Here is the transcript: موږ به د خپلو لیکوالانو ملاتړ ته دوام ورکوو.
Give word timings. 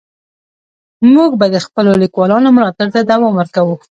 موږ 1.13 1.31
به 1.39 1.47
د 1.55 1.57
خپلو 1.65 1.91
لیکوالانو 2.03 2.53
ملاتړ 2.57 2.87
ته 2.95 2.99
دوام 3.11 3.33
ورکوو. 3.37 3.75